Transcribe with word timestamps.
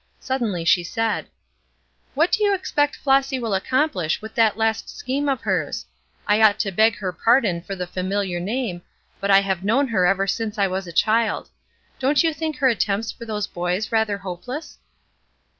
Suddenly 0.19 0.65
she 0.65 0.83
said: 0.83 1.27
"What 2.15 2.31
do 2.31 2.43
you 2.43 2.55
expect 2.55 2.95
Flossy 2.95 3.37
will 3.37 3.53
accomplish 3.53 4.19
with 4.19 4.33
that 4.33 4.57
last 4.57 4.89
scheme 4.97 5.29
of 5.29 5.41
hers? 5.41 5.85
I 6.25 6.41
ought 6.41 6.57
to 6.61 6.71
beg 6.71 6.95
her 6.95 7.13
pardon 7.13 7.61
for 7.61 7.75
the 7.75 7.85
familiar 7.85 8.39
name, 8.39 8.81
but 9.19 9.29
I 9.29 9.41
have 9.41 9.63
known 9.63 9.89
her 9.89 10.07
ever 10.07 10.25
since 10.25 10.57
I 10.57 10.65
was 10.65 10.87
a 10.87 10.91
child. 10.91 11.51
Don't 11.99 12.23
you 12.23 12.33
think 12.33 12.55
her 12.55 12.67
attempts 12.67 13.11
for 13.11 13.25
those 13.25 13.45
boys 13.45 13.91
rather 13.91 14.17
hopeless?" 14.17 14.79